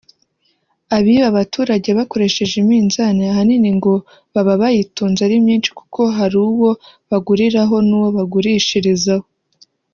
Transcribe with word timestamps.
Abiba 0.97 1.25
abaturage 1.31 1.89
bakoresheje 1.99 2.55
iminzani 2.63 3.21
ahanini 3.31 3.69
ngo 3.77 3.93
baba 4.33 4.53
bayitunze 4.61 5.19
ari 5.27 5.37
myinshi 5.45 5.69
kuko 5.77 6.01
hari 6.17 6.37
uwo 6.47 6.71
baguriraho 7.09 7.75
n’uwo 7.87 8.09
bagurishirizaho 8.17 9.27